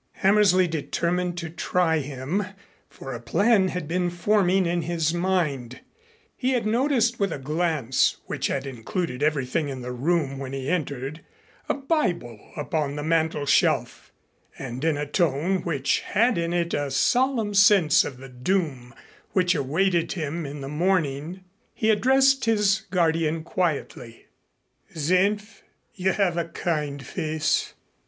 [0.13, 2.43] Hammersley determined to try him,
[2.89, 5.81] for a plan had been forming in his mind.
[6.35, 10.71] He had noticed with a glance which had included everything in the room when he
[10.71, 11.21] entered,
[11.69, 14.11] a Bible upon the mantelshelf,
[14.57, 18.95] and in a tone which had in it a solemn sense of the doom
[19.33, 21.43] which awaited him in the morning,
[21.75, 24.25] he addressed his guardian quietly:
[24.95, 25.61] "Senf,
[25.93, 27.75] you have a kind face.